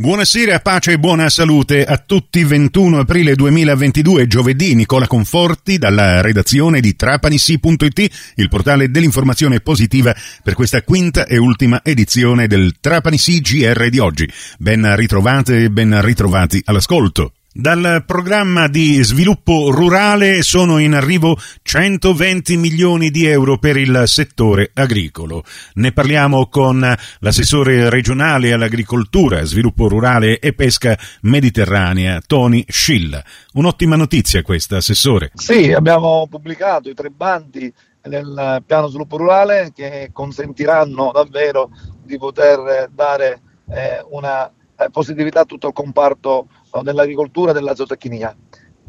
Buonasera, 0.00 0.60
pace 0.60 0.92
e 0.92 0.98
buona 1.00 1.28
salute 1.28 1.84
a 1.84 1.98
tutti. 1.98 2.44
21 2.44 3.00
aprile 3.00 3.34
2022, 3.34 4.28
giovedì, 4.28 4.76
Nicola 4.76 5.08
Conforti 5.08 5.76
dalla 5.76 6.20
redazione 6.20 6.78
di 6.78 6.94
trapanisi.it, 6.94 8.32
il 8.36 8.48
portale 8.48 8.92
dell'informazione 8.92 9.58
positiva 9.58 10.14
per 10.44 10.54
questa 10.54 10.82
quinta 10.82 11.26
e 11.26 11.36
ultima 11.36 11.80
edizione 11.82 12.46
del 12.46 12.76
Trapanisi 12.78 13.40
GR 13.40 13.88
di 13.88 13.98
oggi. 13.98 14.30
Ben 14.58 14.94
ritrovate 14.94 15.64
e 15.64 15.68
ben 15.68 16.00
ritrovati 16.00 16.62
all'ascolto. 16.64 17.32
Dal 17.60 18.04
programma 18.06 18.68
di 18.68 19.02
sviluppo 19.02 19.72
rurale 19.72 20.42
sono 20.42 20.78
in 20.78 20.94
arrivo 20.94 21.36
120 21.62 22.56
milioni 22.56 23.10
di 23.10 23.26
euro 23.26 23.58
per 23.58 23.76
il 23.76 24.04
settore 24.04 24.70
agricolo. 24.72 25.42
Ne 25.74 25.90
parliamo 25.90 26.46
con 26.46 26.78
l'assessore 27.18 27.90
regionale 27.90 28.52
all'agricoltura, 28.52 29.42
sviluppo 29.42 29.88
rurale 29.88 30.38
e 30.38 30.52
pesca 30.52 30.96
mediterranea, 31.22 32.20
Tony 32.24 32.64
Schill. 32.68 33.20
Un'ottima 33.54 33.96
notizia 33.96 34.42
questa, 34.42 34.76
assessore. 34.76 35.32
Sì, 35.34 35.72
abbiamo 35.72 36.28
pubblicato 36.30 36.88
i 36.88 36.94
tre 36.94 37.10
bandi 37.10 37.74
del 38.00 38.62
piano 38.64 38.86
sviluppo 38.86 39.16
rurale 39.16 39.72
che 39.74 40.10
consentiranno 40.12 41.10
davvero 41.12 41.70
di 42.04 42.18
poter 42.18 42.88
dare 42.94 43.40
eh, 43.68 44.06
una 44.10 44.48
eh, 44.80 44.90
positività 44.90 45.40
a 45.40 45.44
tutto 45.44 45.66
il 45.66 45.72
comparto 45.72 46.46
dell'agricoltura 46.82 47.50
e 47.50 47.54
della 47.54 47.74
zootecnia. 47.74 48.36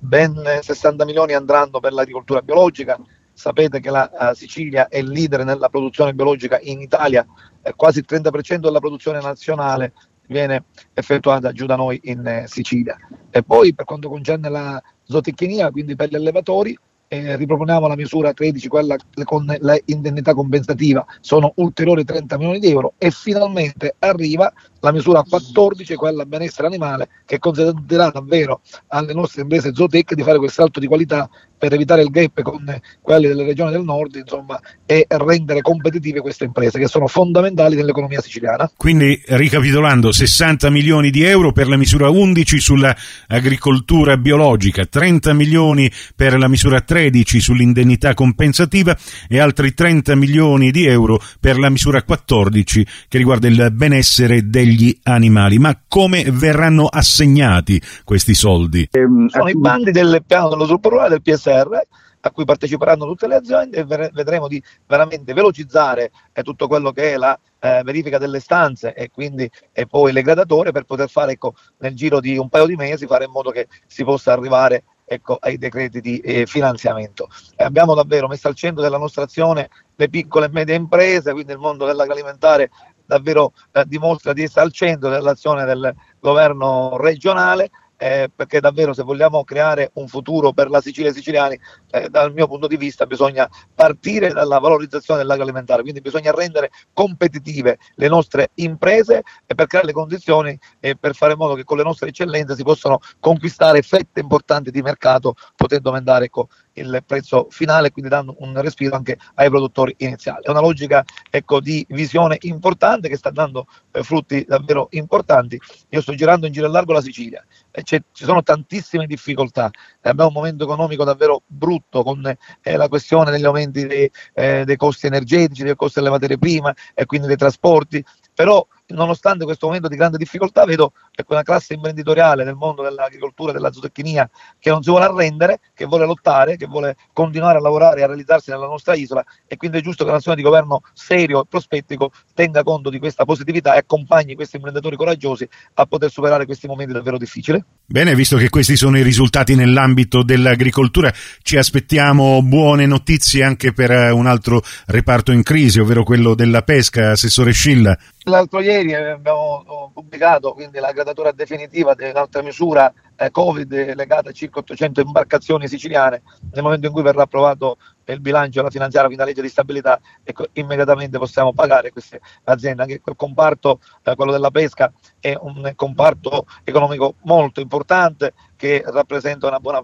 Ben 0.01 0.59
60 0.61 1.03
milioni 1.05 1.33
andranno 1.33 1.79
per 1.79 1.93
l'agricoltura 1.93 2.41
biologica. 2.41 2.97
Sapete 3.33 3.79
che 3.79 3.89
la 3.89 4.09
uh, 4.11 4.33
Sicilia 4.33 4.87
è 4.87 5.01
leader 5.01 5.43
nella 5.45 5.69
produzione 5.69 6.13
biologica 6.13 6.59
in 6.61 6.81
Italia, 6.81 7.25
eh, 7.61 7.73
quasi 7.75 7.99
il 7.99 8.05
30% 8.07 8.57
della 8.57 8.79
produzione 8.79 9.21
nazionale 9.21 9.93
viene 10.27 10.65
effettuata 10.93 11.51
giù 11.51 11.65
da 11.65 11.75
noi 11.75 11.99
in 12.03 12.25
eh, 12.25 12.45
Sicilia. 12.47 12.97
E 13.29 13.43
poi 13.43 13.73
per 13.73 13.85
quanto 13.85 14.09
concerne 14.09 14.49
la 14.49 14.81
zootecnia, 15.03 15.71
quindi 15.71 15.95
per 15.95 16.09
gli 16.09 16.15
allevatori, 16.15 16.77
eh, 17.11 17.35
riproponiamo 17.35 17.87
la 17.87 17.95
misura 17.95 18.33
13, 18.33 18.67
quella 18.67 18.95
con 19.23 19.45
l'indennità 19.85 20.33
compensativa, 20.33 21.05
sono 21.19 21.53
ulteriori 21.55 22.05
30 22.05 22.37
milioni 22.37 22.59
di 22.59 22.69
euro 22.69 22.93
e 22.97 23.09
finalmente 23.09 23.95
arriva 23.99 24.53
la 24.81 24.91
misura 24.91 25.23
14, 25.27 25.95
quella 25.95 26.25
benessere 26.25 26.67
animale, 26.67 27.09
che 27.25 27.39
consentirà 27.39 28.09
davvero 28.09 28.61
alle 28.87 29.13
nostre 29.13 29.41
imprese 29.41 29.73
zootech 29.73 30.13
di 30.13 30.23
fare 30.23 30.37
quel 30.37 30.51
salto 30.51 30.79
di 30.79 30.87
qualità 30.87 31.29
per 31.59 31.73
evitare 31.73 32.01
il 32.01 32.09
gap 32.09 32.41
con 32.41 32.63
quelli 33.01 33.27
delle 33.27 33.43
regioni 33.43 33.71
del 33.71 33.83
nord 33.83 34.15
insomma, 34.15 34.59
e 34.85 35.05
rendere 35.09 35.61
competitive 35.61 36.21
queste 36.21 36.45
imprese 36.45 36.79
che 36.79 36.87
sono 36.87 37.07
fondamentali 37.07 37.75
nell'economia 37.75 38.21
siciliana. 38.21 38.71
Quindi 38.77 39.21
ricapitolando 39.27 40.11
60 40.11 40.69
milioni 40.69 41.09
di 41.09 41.23
euro 41.23 41.51
per 41.51 41.67
la 41.67 41.75
misura 41.75 42.09
11 42.09 42.59
sull'agricoltura 42.59 44.15
biologica, 44.17 44.85
30 44.85 45.33
milioni 45.33 45.91
per 46.15 46.37
la 46.37 46.47
misura 46.47 46.79
13 46.79 47.41
sull'indennità 47.41 48.13
compensativa 48.13 48.97
e 49.27 49.39
altri 49.39 49.73
30 49.73 50.15
milioni 50.15 50.71
di 50.71 50.85
euro 50.85 51.21
per 51.41 51.59
la 51.59 51.69
misura 51.69 52.03
14 52.03 52.87
che 53.09 53.17
riguarda 53.17 53.47
il 53.49 53.69
benessere 53.73 54.47
degli 54.47 54.68
animali. 55.03 55.57
Ma 55.57 55.77
come 55.87 56.25
verranno 56.29 56.85
assegnati 56.85 57.81
questi 58.03 58.33
soldi? 58.33 58.87
Ehm, 58.91 59.27
sono 59.27 59.49
i 59.49 59.57
bandi 59.57 59.91
del 59.91 60.23
piano 60.25 60.49
dello 60.49 60.63
sviluppo 60.63 60.89
rurale 60.89 61.09
del 61.09 61.21
PS 61.21 61.39
PCR 61.39 61.81
a 62.21 62.31
cui 62.31 62.43
parteciperanno 62.43 63.05
tutte 63.05 63.27
le 63.27 63.35
aziende 63.35 63.77
e 63.77 63.85
vedremo 63.85 64.47
di 64.47 64.61
veramente 64.85 65.33
velocizzare 65.33 66.11
eh, 66.33 66.43
tutto 66.43 66.67
quello 66.67 66.91
che 66.91 67.13
è 67.13 67.17
la 67.17 67.37
eh, 67.59 67.81
verifica 67.83 68.17
delle 68.17 68.41
stanze 68.41 68.93
e 68.93 69.09
quindi 69.09 69.49
e 69.71 69.87
poi 69.87 70.11
le 70.11 70.21
gradature 70.21 70.71
per 70.71 70.83
poter 70.83 71.09
fare 71.09 71.33
ecco, 71.33 71.53
nel 71.77 71.95
giro 71.95 72.19
di 72.19 72.37
un 72.37 72.49
paio 72.49 72.65
di 72.65 72.75
mesi 72.75 73.07
fare 73.07 73.25
in 73.25 73.31
modo 73.31 73.51
che 73.51 73.67
si 73.87 74.03
possa 74.03 74.33
arrivare 74.33 74.83
ecco, 75.05 75.37
ai 75.39 75.57
decreti 75.57 76.01
di 76.01 76.19
eh, 76.19 76.45
finanziamento. 76.45 77.29
E 77.55 77.63
abbiamo 77.63 77.95
davvero 77.95 78.27
messo 78.27 78.47
al 78.47 78.55
centro 78.55 78.81
della 78.81 78.97
nostra 78.97 79.23
azione 79.23 79.69
le 79.95 80.09
piccole 80.09 80.47
e 80.47 80.49
medie 80.51 80.75
imprese, 80.75 81.31
quindi 81.31 81.53
il 81.53 81.57
mondo 81.57 81.85
dell'agroalimentare 81.85 82.69
davvero 83.09 83.53
eh, 83.71 83.83
dimostra 83.87 84.33
di 84.33 84.43
essere 84.43 84.61
al 84.61 84.71
centro 84.71 85.09
dell'azione 85.09 85.65
del 85.65 85.95
governo 86.19 86.95
regionale 86.97 87.71
eh, 88.01 88.31
perché 88.33 88.61
davvero 88.61 88.93
se 88.93 89.03
vogliamo 89.03 89.43
creare 89.43 89.91
un 89.95 90.07
futuro 90.07 90.53
per 90.53 90.69
la 90.69 90.79
Sicilia 90.79 91.09
e 91.09 91.11
i 91.11 91.15
siciliani, 91.15 91.59
eh, 91.91 92.07
dal 92.09 92.31
mio 92.31 92.47
punto 92.47 92.65
di 92.65 92.77
vista 92.77 93.05
bisogna 93.05 93.47
partire 93.75 94.29
dalla 94.31 94.57
valorizzazione 94.59 95.19
dell'agroalimentare, 95.19 95.81
quindi 95.81 95.99
bisogna 95.99 96.31
rendere 96.31 96.71
competitive 96.93 97.77
le 97.95 98.07
nostre 98.07 98.51
imprese 98.55 99.23
e 99.45 99.53
per 99.53 99.67
creare 99.67 99.87
le 99.87 99.93
condizioni 99.93 100.57
e 100.79 100.95
per 100.95 101.13
fare 101.13 101.33
in 101.33 101.39
modo 101.39 101.55
che 101.55 101.65
con 101.65 101.75
le 101.75 101.83
nostre 101.83 102.07
eccellenze 102.07 102.55
si 102.55 102.63
possano 102.63 102.99
conquistare 103.19 103.81
fette 103.81 104.21
importanti 104.21 104.71
di 104.71 104.81
mercato, 104.81 105.35
potendo 105.57 105.89
aumentare 105.89 106.25
ecco, 106.25 106.47
il 106.73 107.03
prezzo 107.05 107.47
finale, 107.49 107.91
quindi 107.91 108.09
dando 108.09 108.35
un 108.39 108.59
respiro 108.61 108.95
anche 108.95 109.17
ai 109.35 109.49
produttori 109.49 109.93
iniziali. 109.97 110.43
È 110.43 110.49
una 110.49 110.61
logica 110.61 111.03
ecco, 111.29 111.59
di 111.59 111.85
visione 111.89 112.37
importante 112.41 113.09
che 113.09 113.17
sta 113.17 113.29
dando 113.29 113.67
eh, 113.91 114.03
frutti 114.03 114.45
davvero 114.47 114.87
importanti. 114.91 115.59
Io 115.89 116.01
sto 116.01 116.15
girando 116.15 116.45
in 116.45 116.53
giro 116.53 116.67
e 116.67 116.69
largo 116.69 116.93
la 116.93 117.01
Sicilia 117.01 117.43
ci 117.83 118.01
sono 118.13 118.43
tantissime 118.43 119.05
difficoltà, 119.05 119.69
abbiamo 120.01 120.29
un 120.29 120.35
momento 120.35 120.63
economico 120.63 121.03
davvero 121.03 121.43
brutto 121.45 122.03
con 122.03 122.25
eh, 122.61 122.75
la 122.75 122.87
questione 122.87 123.31
degli 123.31 123.45
aumenti 123.45 123.85
dei, 123.85 124.11
eh, 124.33 124.63
dei 124.65 124.75
costi 124.75 125.07
energetici, 125.07 125.63
dei 125.63 125.75
costi 125.75 125.99
delle 125.99 126.11
materie 126.11 126.37
prime 126.37 126.73
e 126.93 127.05
quindi 127.05 127.27
dei 127.27 127.37
trasporti, 127.37 128.03
però 128.33 128.65
nonostante 128.89 129.43
questo 129.45 129.67
momento 129.67 129.87
di 129.87 129.95
grande 129.95 130.17
difficoltà, 130.17 130.65
vedo 130.65 130.93
ecco, 131.13 131.33
una 131.33 131.43
classe 131.43 131.73
imprenditoriale 131.73 132.43
nel 132.43 132.55
mondo 132.55 132.81
dell'agricoltura 132.81 133.51
e 133.51 133.53
della 133.53 133.71
zootecnia 133.71 134.29
che 134.57 134.69
non 134.69 134.81
si 134.81 134.89
vuole 134.89 135.05
arrendere, 135.05 135.59
che 135.73 135.85
vuole 135.85 136.05
lottare, 136.05 136.57
che 136.57 136.65
vuole 136.65 136.95
continuare 137.13 137.57
a 137.57 137.61
lavorare 137.61 137.99
e 137.99 138.03
a 138.03 138.07
realizzarsi 138.07 138.49
nella 138.49 138.67
nostra 138.67 138.93
isola 138.95 139.23
e 139.47 139.57
quindi 139.57 139.77
è 139.77 139.81
giusto 139.81 140.03
che 140.03 140.09
un'azione 140.09 140.37
di 140.37 140.43
governo 140.43 140.81
serio 140.93 141.41
e 141.41 141.45
prospettico 141.47 142.11
tenga 142.33 142.63
conto 142.63 142.89
di 142.89 142.99
questa 142.99 143.25
positività 143.25 143.75
e 143.75 143.79
accompagni 143.79 144.35
questi 144.35 144.55
imprenditori 144.55 144.95
coraggiosi 144.95 145.47
a 145.75 145.85
poter 145.85 146.09
superare 146.09 146.45
questi 146.45 146.67
momenti 146.67 146.93
davvero 146.93 147.17
difficili. 147.17 147.63
Bene, 147.85 148.15
visto 148.15 148.37
che 148.37 148.49
questi 148.49 148.75
sono 148.75 148.97
i 148.97 149.01
risultati 149.01 149.55
nell'ambito 149.55 150.23
dell'agricoltura, 150.23 151.11
ci 151.41 151.57
aspettiamo 151.57 152.41
buone 152.43 152.85
notizie 152.85 153.43
anche 153.43 153.73
per 153.73 154.11
un 154.13 154.27
altro 154.27 154.61
reparto 154.87 155.31
in 155.31 155.43
crisi, 155.43 155.79
ovvero 155.79 156.03
quello 156.03 156.35
della 156.35 156.61
pesca, 156.61 157.11
Assessore 157.11 157.51
Scilla. 157.51 157.97
L'altro 158.23 158.61
ieri 158.61 158.78
abbiamo 158.79 159.91
pubblicato 159.93 160.53
quindi 160.53 160.79
la 160.79 160.91
gradatura 160.91 161.31
definitiva 161.31 161.93
dell'altra 161.93 162.41
misura 162.41 162.91
eh, 163.15 163.31
Covid 163.31 163.95
legata 163.95 164.29
a 164.29 164.31
circa 164.31 164.59
800 164.59 165.01
imbarcazioni 165.01 165.67
siciliane. 165.67 166.21
Nel 166.51 166.63
momento 166.63 166.87
in 166.87 166.93
cui 166.93 167.01
verrà 167.01 167.23
approvato 167.23 167.77
il 168.05 168.21
bilancio 168.21 168.59
della 168.59 168.71
finanziaria, 168.71 169.07
quindi 169.07 169.23
la 169.23 169.29
legge 169.29 169.41
di 169.41 169.49
stabilità, 169.49 169.99
ecco, 170.23 170.47
immediatamente 170.53 171.17
possiamo 171.17 171.53
pagare 171.53 171.91
queste 171.91 172.21
aziende. 172.45 172.81
Anche 172.83 173.01
quel 173.01 173.15
comparto, 173.15 173.81
eh, 174.03 174.15
quello 174.15 174.31
della 174.31 174.51
pesca, 174.51 174.91
è 175.19 175.35
un 175.39 175.71
comparto 175.75 176.45
economico 176.63 177.15
molto 177.23 177.59
importante 177.59 178.33
che 178.55 178.83
rappresenta 178.85 179.47
una 179.47 179.59
buona 179.59 179.83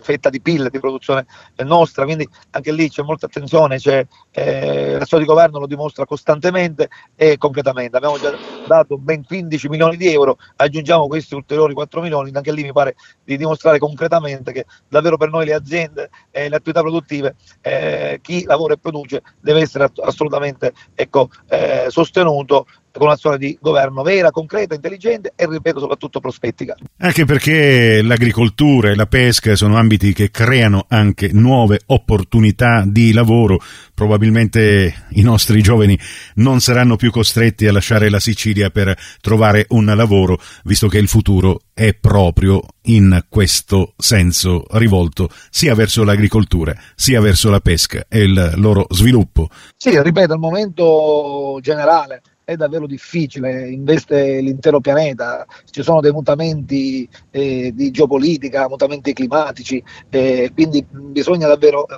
fetta 0.00 0.30
di 0.30 0.40
PIL 0.40 0.68
di 0.70 0.80
produzione 0.80 1.26
nostra, 1.58 2.04
quindi 2.04 2.28
anche 2.50 2.72
lì 2.72 2.88
c'è 2.88 3.02
molta 3.02 3.26
attenzione, 3.26 3.78
c'è, 3.78 4.04
eh, 4.30 4.98
l'azione 4.98 5.22
di 5.22 5.28
governo 5.28 5.58
lo 5.58 5.66
dimostra 5.66 6.04
costantemente 6.04 6.88
e 7.14 7.36
concretamente. 7.38 7.96
Abbiamo 7.96 8.18
già 8.18 8.34
dato 8.66 8.98
ben 8.98 9.24
15 9.24 9.68
milioni 9.68 9.96
di 9.96 10.08
euro, 10.08 10.38
aggiungiamo 10.56 11.06
questi 11.06 11.34
ulteriori 11.34 11.74
4 11.74 12.00
milioni, 12.00 12.30
anche 12.34 12.52
lì 12.52 12.62
mi 12.62 12.72
pare 12.72 12.96
di 13.24 13.36
dimostrare 13.36 13.78
concretamente 13.78 14.52
che 14.52 14.66
davvero 14.88 15.16
per 15.16 15.30
noi 15.30 15.46
le 15.46 15.54
aziende 15.54 16.10
e 16.30 16.48
le 16.48 16.56
attività 16.56 16.80
produttive, 16.80 17.36
eh, 17.60 18.18
chi 18.22 18.44
lavora 18.44 18.74
e 18.74 18.78
produce 18.78 19.22
deve 19.40 19.60
essere 19.60 19.90
assolutamente 20.02 20.72
ecco, 20.94 21.30
eh, 21.48 21.86
sostenuto 21.88 22.66
con 22.96 23.08
un'azione 23.08 23.38
di 23.38 23.56
governo 23.60 24.02
vera, 24.02 24.30
concreta, 24.30 24.74
intelligente 24.74 25.32
e, 25.36 25.46
ripeto, 25.46 25.80
soprattutto 25.80 26.20
prospettica. 26.20 26.74
Anche 26.98 27.24
perché 27.24 28.02
l'agricoltura 28.02 28.90
e 28.90 28.94
la 28.94 29.06
pesca 29.06 29.54
sono 29.56 29.76
ambiti 29.76 30.12
che 30.12 30.30
creano 30.30 30.86
anche 30.88 31.30
nuove 31.32 31.80
opportunità 31.86 32.84
di 32.86 33.12
lavoro. 33.12 33.60
Probabilmente 33.94 35.06
i 35.10 35.22
nostri 35.22 35.62
giovani 35.62 35.98
non 36.34 36.60
saranno 36.60 36.96
più 36.96 37.10
costretti 37.10 37.66
a 37.66 37.72
lasciare 37.72 38.10
la 38.10 38.20
Sicilia 38.20 38.70
per 38.70 38.96
trovare 39.20 39.66
un 39.68 39.86
lavoro, 39.86 40.38
visto 40.64 40.88
che 40.88 40.98
il 40.98 41.08
futuro 41.08 41.60
è 41.72 41.94
proprio 41.94 42.62
in 42.84 43.24
questo 43.28 43.92
senso 43.96 44.64
rivolto 44.70 45.28
sia 45.50 45.74
verso 45.74 46.04
l'agricoltura 46.04 46.74
sia 46.94 47.20
verso 47.20 47.50
la 47.50 47.60
pesca 47.60 48.06
e 48.08 48.22
il 48.22 48.52
loro 48.56 48.86
sviluppo. 48.90 49.48
Sì, 49.76 50.00
ripeto, 50.00 50.32
al 50.32 50.38
momento 50.38 51.58
generale 51.60 52.22
è 52.46 52.54
davvero 52.54 52.86
difficile, 52.86 53.68
investe 53.68 54.40
l'intero 54.40 54.78
pianeta, 54.78 55.44
ci 55.68 55.82
sono 55.82 56.00
dei 56.00 56.12
mutamenti 56.12 57.08
eh, 57.32 57.72
di 57.74 57.90
geopolitica, 57.90 58.68
mutamenti 58.68 59.12
climatici, 59.12 59.82
eh, 60.10 60.52
quindi 60.54 60.86
bisogna 60.88 61.48
davvero 61.48 61.88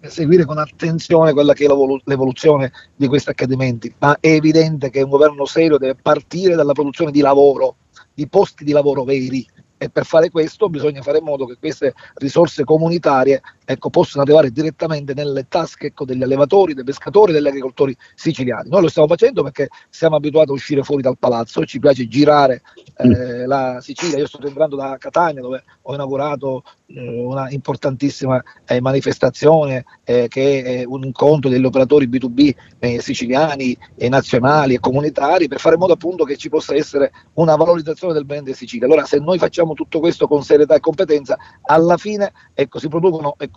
eh, 0.00 0.08
seguire 0.08 0.46
con 0.46 0.58
attenzione 0.58 1.32
quella 1.32 1.52
che 1.52 1.66
è 1.66 1.68
l'evoluzione 1.68 2.72
di 2.96 3.06
questi 3.06 3.30
accadimenti, 3.30 3.94
ma 4.00 4.16
è 4.18 4.30
evidente 4.30 4.90
che 4.90 5.00
un 5.00 5.10
governo 5.10 5.44
serio 5.44 5.78
deve 5.78 5.94
partire 5.94 6.56
dalla 6.56 6.72
produzione 6.72 7.12
di 7.12 7.20
lavoro 7.20 7.76
di 8.12 8.26
posti 8.26 8.64
di 8.64 8.72
lavoro 8.72 9.04
veri, 9.04 9.46
e 9.76 9.90
per 9.90 10.06
fare 10.06 10.30
questo 10.30 10.68
bisogna 10.68 11.02
fare 11.02 11.18
in 11.18 11.24
modo 11.24 11.46
che 11.46 11.56
queste 11.58 11.94
risorse 12.14 12.64
comunitarie 12.64 13.42
ecco, 13.64 13.90
possano 13.90 14.22
arrivare 14.22 14.50
direttamente 14.50 15.14
nelle 15.14 15.46
tasche 15.48 15.86
ecco, 15.86 16.04
degli 16.04 16.22
allevatori, 16.22 16.74
dei 16.74 16.84
pescatori, 16.84 17.32
degli 17.32 17.46
agricoltori 17.46 17.96
siciliani. 18.14 18.68
Noi 18.68 18.82
lo 18.82 18.88
stiamo 18.88 19.08
facendo 19.08 19.42
perché 19.42 19.68
siamo 19.88 20.16
abituati 20.16 20.50
a 20.50 20.54
uscire 20.54 20.82
fuori 20.82 21.02
dal 21.02 21.18
palazzo, 21.18 21.64
ci 21.64 21.78
piace 21.78 22.06
girare 22.08 22.62
eh, 22.96 23.06
mm. 23.06 23.46
la 23.46 23.78
Sicilia. 23.80 24.18
Io 24.18 24.26
sto 24.26 24.38
rientrando 24.40 24.76
da 24.76 24.96
Catania 24.98 25.40
dove 25.40 25.64
ho 25.82 25.94
inaugurato 25.94 26.62
eh, 26.86 27.24
una 27.24 27.50
importantissima 27.50 28.42
eh, 28.66 28.80
manifestazione 28.80 29.84
eh, 30.04 30.28
che 30.28 30.62
è 30.62 30.84
un 30.84 31.04
incontro 31.04 31.48
degli 31.50 31.64
operatori 31.64 32.08
B2B 32.08 32.54
eh, 32.78 33.00
siciliani 33.00 33.76
e 33.96 34.08
nazionali 34.08 34.74
e 34.74 34.80
comunitari 34.80 35.48
per 35.48 35.60
fare 35.60 35.74
in 35.74 35.80
modo 35.80 35.94
appunto 35.94 36.24
che 36.24 36.36
ci 36.36 36.48
possa 36.48 36.74
essere 36.74 37.12
una 37.34 37.56
valorizzazione 37.56 38.12
del 38.12 38.24
bene 38.24 38.42
di 38.42 38.54
Sicilia. 38.54 38.86
Allora 38.86 39.04
se 39.04 39.18
noi 39.18 39.38
facciamo 39.38 39.74
tutto 39.74 40.00
questo 40.00 40.26
con 40.26 40.42
serietà 40.42 40.74
e 40.74 40.80
competenza, 40.80 41.36
alla 41.62 41.96
fine 41.96 42.32
ecco, 42.52 42.78
si 42.78 42.88
producono 42.88 43.34
ecco, 43.38 43.53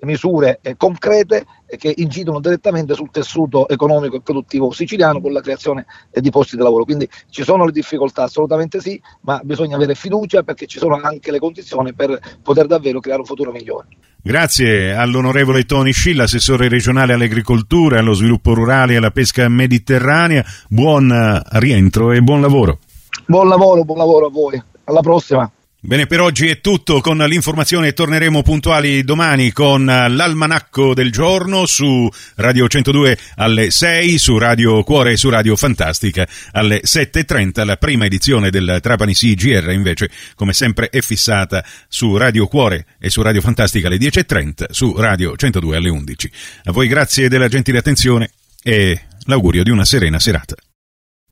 misure 0.00 0.60
eh, 0.62 0.76
concrete 0.76 1.46
che 1.76 1.92
incidono 1.96 2.40
direttamente 2.40 2.94
sul 2.94 3.10
tessuto 3.10 3.68
economico 3.68 4.16
e 4.16 4.20
produttivo 4.22 4.70
siciliano 4.70 5.20
con 5.20 5.32
la 5.32 5.40
creazione 5.40 5.86
eh, 6.10 6.20
di 6.20 6.30
posti 6.30 6.56
di 6.56 6.62
lavoro. 6.62 6.84
Quindi 6.84 7.08
ci 7.30 7.42
sono 7.42 7.64
le 7.64 7.72
difficoltà, 7.72 8.22
assolutamente 8.22 8.80
sì, 8.80 9.00
ma 9.22 9.40
bisogna 9.42 9.76
avere 9.76 9.94
fiducia 9.94 10.42
perché 10.42 10.66
ci 10.66 10.78
sono 10.78 10.98
anche 11.02 11.30
le 11.30 11.38
condizioni 11.38 11.92
per 11.92 12.18
poter 12.42 12.66
davvero 12.66 13.00
creare 13.00 13.20
un 13.20 13.26
futuro 13.26 13.52
migliore. 13.52 13.88
Grazie 14.20 14.94
all'onorevole 14.94 15.64
Tony 15.64 15.92
Scilla, 15.92 16.24
assessore 16.24 16.68
regionale 16.68 17.12
all'agricoltura, 17.12 17.98
allo 17.98 18.14
sviluppo 18.14 18.54
rurale 18.54 18.94
e 18.94 18.96
alla 18.96 19.10
pesca 19.10 19.48
mediterranea. 19.48 20.44
Buon 20.68 21.42
rientro 21.52 22.12
e 22.12 22.20
buon 22.20 22.40
lavoro. 22.40 22.78
Buon 23.26 23.48
lavoro, 23.48 23.84
buon 23.84 23.98
lavoro 23.98 24.26
a 24.26 24.30
voi. 24.30 24.62
Alla 24.84 25.00
prossima. 25.00 25.50
Bene, 25.88 26.06
per 26.06 26.20
oggi 26.20 26.48
è 26.48 26.60
tutto 26.60 27.00
con 27.00 27.16
l'informazione. 27.16 27.94
Torneremo 27.94 28.42
puntuali 28.42 29.02
domani 29.04 29.52
con 29.52 29.86
l'almanacco 29.86 30.92
del 30.92 31.10
giorno 31.10 31.64
su 31.64 32.06
Radio 32.34 32.68
102 32.68 33.16
alle 33.36 33.70
6, 33.70 34.18
su 34.18 34.36
Radio 34.36 34.82
Cuore 34.82 35.12
e 35.12 35.16
su 35.16 35.30
Radio 35.30 35.56
Fantastica 35.56 36.28
alle 36.52 36.82
7.30. 36.82 37.64
La 37.64 37.76
prima 37.76 38.04
edizione 38.04 38.50
del 38.50 38.80
Trapani 38.82 39.14
CGR 39.14 39.70
invece, 39.70 40.10
come 40.34 40.52
sempre, 40.52 40.90
è 40.90 41.00
fissata 41.00 41.64
su 41.88 42.18
Radio 42.18 42.46
Cuore 42.48 42.84
e 42.98 43.08
su 43.08 43.22
Radio 43.22 43.40
Fantastica 43.40 43.86
alle 43.86 43.96
10.30, 43.96 44.66
su 44.68 44.94
Radio 44.94 45.36
102 45.36 45.74
alle 45.74 45.88
11. 45.88 46.30
A 46.64 46.72
voi 46.72 46.86
grazie 46.86 47.30
della 47.30 47.48
gentile 47.48 47.78
attenzione 47.78 48.32
e 48.62 49.04
l'augurio 49.20 49.62
di 49.62 49.70
una 49.70 49.86
serena 49.86 50.18
serata. 50.18 50.54